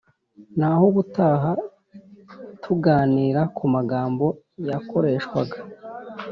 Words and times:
Nahubutaha 0.57 1.51
tuganira 2.63 3.41
ku 3.55 3.63
magambo 3.75 4.25
yakoreshwaga 4.69 5.57